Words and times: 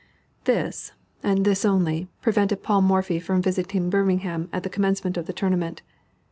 "_This, 0.45 0.93
and 1.21 1.45
this 1.45 1.63
only, 1.63 2.09
prevented 2.23 2.63
Paul 2.63 2.81
Morphy 2.81 3.19
from 3.19 3.39
visiting 3.43 3.91
Birmingham 3.91 4.49
at 4.51 4.63
the 4.63 4.67
commencement 4.69 5.15
of 5.15 5.27
the 5.27 5.31
tournament. 5.31 5.83